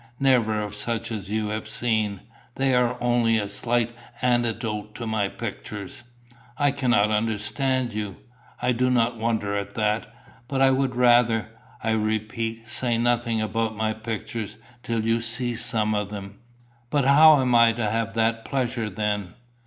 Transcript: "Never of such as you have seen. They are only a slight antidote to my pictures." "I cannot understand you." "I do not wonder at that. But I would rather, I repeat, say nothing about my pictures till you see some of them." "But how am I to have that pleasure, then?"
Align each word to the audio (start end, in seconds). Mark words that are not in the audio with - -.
"Never 0.19 0.59
of 0.59 0.73
such 0.73 1.11
as 1.11 1.29
you 1.29 1.49
have 1.49 1.67
seen. 1.69 2.21
They 2.55 2.73
are 2.73 2.97
only 2.99 3.37
a 3.37 3.47
slight 3.47 3.91
antidote 4.23 4.95
to 4.95 5.05
my 5.05 5.27
pictures." 5.29 6.01
"I 6.57 6.71
cannot 6.71 7.11
understand 7.11 7.93
you." 7.93 8.15
"I 8.63 8.71
do 8.71 8.89
not 8.89 9.19
wonder 9.19 9.55
at 9.55 9.75
that. 9.75 10.11
But 10.47 10.59
I 10.59 10.71
would 10.71 10.95
rather, 10.95 11.49
I 11.83 11.91
repeat, 11.91 12.67
say 12.67 12.97
nothing 12.97 13.43
about 13.43 13.75
my 13.75 13.93
pictures 13.93 14.55
till 14.81 15.05
you 15.05 15.21
see 15.21 15.53
some 15.53 15.93
of 15.93 16.09
them." 16.09 16.39
"But 16.89 17.05
how 17.05 17.39
am 17.39 17.53
I 17.53 17.71
to 17.73 17.87
have 17.87 18.15
that 18.15 18.43
pleasure, 18.43 18.89
then?" 18.89 19.35